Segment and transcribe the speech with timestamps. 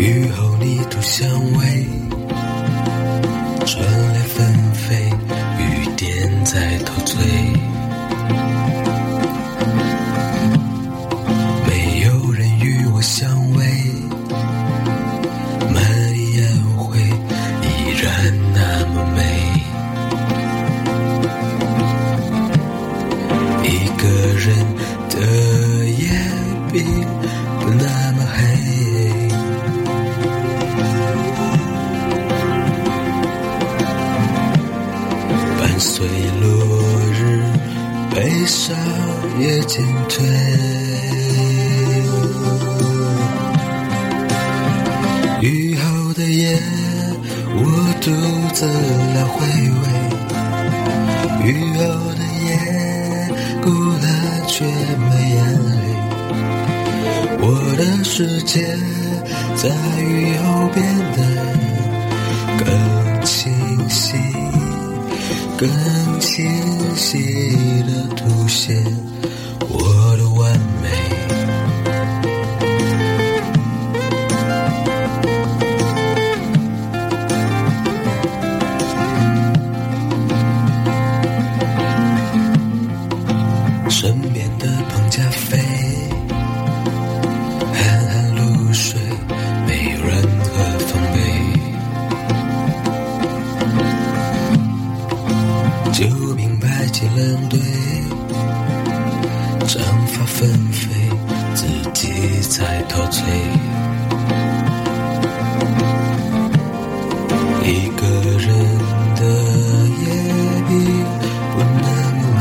[0.00, 1.86] 雨后泥土香味，
[3.66, 3.84] 春
[4.14, 4.96] 雷纷飞，
[5.58, 7.22] 雨点在陶醉。
[11.66, 13.60] 没有人与我相偎，
[15.70, 15.82] 满
[16.16, 16.48] 意宴
[16.78, 17.66] 会依
[18.02, 19.18] 然那么美。
[23.68, 23.68] 一
[24.00, 24.08] 个
[24.38, 24.48] 人
[25.10, 25.14] 的
[25.90, 26.08] 夜
[26.72, 26.82] 并
[27.60, 28.40] 不那么黑。
[35.80, 36.46] 随落
[37.14, 37.40] 日，
[38.14, 38.76] 悲伤
[39.40, 40.22] 也渐退。
[45.40, 46.60] 雨后的夜，
[47.54, 47.64] 我
[48.02, 48.10] 独
[48.52, 48.66] 自
[49.14, 49.38] 来回
[49.80, 49.82] 味。
[51.48, 51.80] 雨后
[52.12, 52.48] 的夜，
[53.62, 53.66] 孤
[54.02, 54.04] 单
[54.46, 55.72] 却没眼泪。
[57.40, 57.44] 我
[57.78, 58.76] 的世界
[59.56, 60.84] 在雨后变
[61.16, 61.18] 得
[62.58, 63.09] 更。
[65.60, 65.68] 更
[66.20, 67.18] 清晰
[67.82, 68.74] 地凸显
[69.68, 70.88] 我的完美。
[83.90, 85.58] 身边的彭加飞，
[97.00, 97.16] 起了
[97.48, 97.58] 队，
[99.66, 100.86] 长发纷飞，
[101.54, 102.12] 自己
[102.50, 103.22] 在陶醉。
[107.64, 108.04] 一个
[108.36, 108.48] 人
[109.16, 109.20] 的
[109.96, 110.04] 夜
[110.68, 110.70] 并
[111.52, 112.38] 不那么美。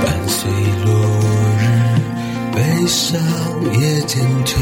[0.00, 0.38] 伴随
[0.84, 0.88] 落
[1.58, 1.60] 日，
[2.54, 3.10] 悲伤
[3.80, 4.12] 也渐
[4.44, 4.52] 退。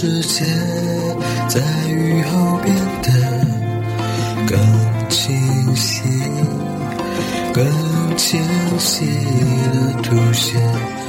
[0.00, 0.44] 世界
[1.48, 2.72] 在雨后变
[3.02, 3.10] 得
[4.46, 4.56] 更
[5.08, 6.04] 清晰，
[7.52, 8.40] 更清
[8.78, 9.04] 晰
[9.72, 11.07] 地凸显。